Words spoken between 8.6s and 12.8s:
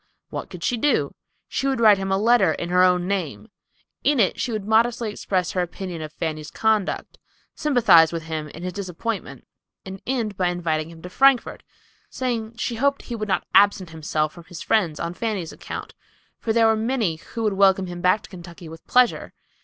his disappointment, and end by inviting him to Frankfort, saying she